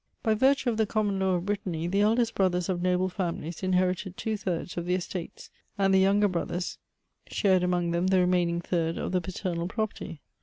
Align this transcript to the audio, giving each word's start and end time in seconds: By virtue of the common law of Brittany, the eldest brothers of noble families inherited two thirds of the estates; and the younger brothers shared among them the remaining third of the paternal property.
By 0.23 0.33
virtue 0.33 0.71
of 0.71 0.77
the 0.77 0.87
common 0.87 1.19
law 1.19 1.35
of 1.35 1.45
Brittany, 1.45 1.85
the 1.85 2.01
eldest 2.01 2.33
brothers 2.33 2.69
of 2.69 2.81
noble 2.81 3.07
families 3.07 3.61
inherited 3.61 4.17
two 4.17 4.35
thirds 4.35 4.75
of 4.75 4.87
the 4.87 4.95
estates; 4.95 5.51
and 5.77 5.93
the 5.93 5.99
younger 5.99 6.27
brothers 6.27 6.79
shared 7.27 7.61
among 7.61 7.91
them 7.91 8.07
the 8.07 8.17
remaining 8.19 8.61
third 8.61 8.97
of 8.97 9.11
the 9.11 9.21
paternal 9.21 9.67
property. 9.67 10.19